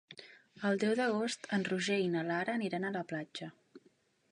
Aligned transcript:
El 0.69 0.79
deu 0.83 0.95
d'agost 0.99 1.45
en 1.59 1.67
Roger 1.69 1.99
i 2.05 2.09
na 2.15 2.25
Lara 2.31 2.57
aniran 2.61 2.87
a 2.91 2.95
la 2.99 3.07
platja. 3.13 3.53